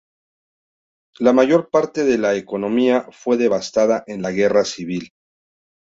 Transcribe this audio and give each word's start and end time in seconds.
La 1.19 1.31
mayor 1.31 1.69
parte 1.69 2.03
de 2.03 2.17
la 2.17 2.33
economía 2.33 3.05
fue 3.11 3.37
devastada 3.37 4.03
en 4.07 4.23
la 4.23 4.31
guerra 4.31 4.65
civil. 4.65 5.11